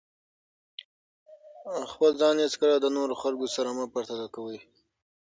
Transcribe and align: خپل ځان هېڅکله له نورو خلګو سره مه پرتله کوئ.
خپل 1.91 2.11
ځان 2.19 2.35
هېڅکله 2.43 2.75
له 2.83 2.89
نورو 2.97 3.13
خلګو 3.21 3.47
سره 3.55 3.69
مه 3.77 3.85
پرتله 3.93 4.27
کوئ. 4.35 4.59